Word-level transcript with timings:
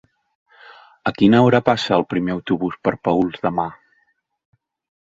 A 1.11 1.13
quina 1.19 1.41
hora 1.49 1.61
passa 1.67 1.95
el 1.99 2.07
primer 2.15 2.35
autobús 2.37 2.81
per 2.89 2.95
Paüls 3.09 3.47
demà? 3.47 3.71